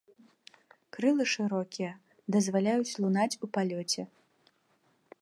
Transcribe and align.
Крылы 0.97 1.25
шырокія, 1.33 1.91
дазваляюць 2.37 2.97
лунаць 3.05 3.31
у 3.45 3.55
палёце. 3.59 4.01